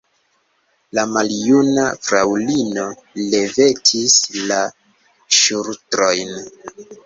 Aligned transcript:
La 0.97 1.03
maljuna 1.11 1.83
fraŭlino 2.07 2.87
levetis 3.35 4.19
la 4.51 4.61
ŝultrojn. 5.45 6.39